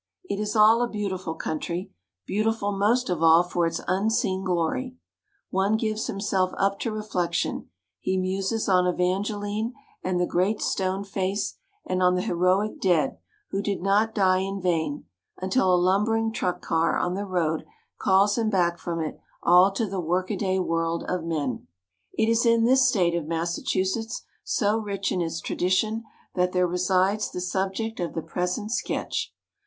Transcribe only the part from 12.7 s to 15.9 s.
dead who did not die in vain until a